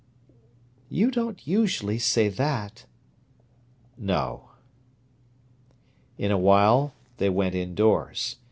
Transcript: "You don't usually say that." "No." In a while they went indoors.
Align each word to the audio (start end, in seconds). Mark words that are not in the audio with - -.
"You 0.89 1.11
don't 1.11 1.45
usually 1.45 1.99
say 1.99 2.27
that." 2.27 2.87
"No." 3.99 4.49
In 6.17 6.31
a 6.31 6.39
while 6.39 6.95
they 7.17 7.29
went 7.29 7.53
indoors. 7.53 8.37